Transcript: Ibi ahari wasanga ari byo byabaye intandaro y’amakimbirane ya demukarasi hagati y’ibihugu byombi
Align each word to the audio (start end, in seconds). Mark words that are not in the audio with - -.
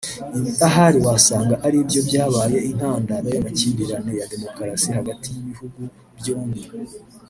Ibi 0.37 0.51
ahari 0.67 0.97
wasanga 1.07 1.55
ari 1.65 1.77
byo 1.87 1.99
byabaye 2.07 2.57
intandaro 2.69 3.27
y’amakimbirane 3.33 4.11
ya 4.19 4.25
demukarasi 4.31 4.89
hagati 4.97 5.27
y’ibihugu 5.33 5.81
byombi 6.19 6.61